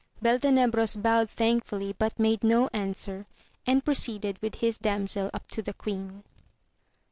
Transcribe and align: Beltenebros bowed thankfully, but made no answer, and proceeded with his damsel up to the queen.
Beltenebros 0.19 0.95
bowed 0.95 1.29
thankfully, 1.29 1.93
but 1.93 2.17
made 2.17 2.43
no 2.43 2.71
answer, 2.73 3.27
and 3.67 3.85
proceeded 3.85 4.41
with 4.41 4.55
his 4.55 4.79
damsel 4.79 5.29
up 5.31 5.45
to 5.49 5.61
the 5.61 5.75
queen. 5.75 6.23